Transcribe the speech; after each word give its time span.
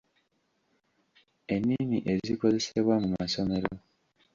Ennimi 1.55 1.97
ezikozesebwa 2.13 2.95
mu 3.03 3.09
masomero. 3.17 3.69